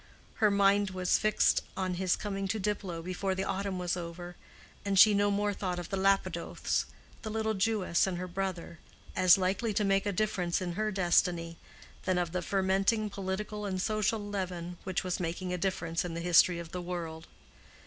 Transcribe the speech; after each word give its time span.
Her 0.41 0.49
mind 0.49 0.89
was 0.89 1.19
fixed 1.19 1.61
on 1.77 1.93
his 1.93 2.15
coming 2.15 2.47
to 2.47 2.59
Diplow 2.59 3.03
before 3.03 3.35
the 3.35 3.43
autumn 3.43 3.77
was 3.77 3.95
over; 3.95 4.35
and 4.83 4.97
she 4.97 5.13
no 5.13 5.29
more 5.29 5.53
thought 5.53 5.77
of 5.77 5.89
the 5.89 5.95
Lapidoths—the 5.97 7.29
little 7.29 7.53
Jewess 7.53 8.07
and 8.07 8.17
her 8.17 8.25
brother—as 8.27 9.37
likely 9.37 9.75
to 9.75 9.83
make 9.83 10.07
a 10.07 10.11
difference 10.11 10.59
in 10.59 10.71
her 10.71 10.89
destiny, 10.89 11.55
than 12.05 12.17
of 12.17 12.31
the 12.31 12.41
fermenting 12.41 13.11
political 13.11 13.63
and 13.67 13.79
social 13.79 14.19
leaven 14.19 14.79
which 14.85 15.03
was 15.03 15.19
making 15.19 15.53
a 15.53 15.57
difference 15.59 16.03
in 16.03 16.15
the 16.15 16.19
history 16.21 16.57
of 16.57 16.71
the 16.71 16.81
world. 16.81 17.27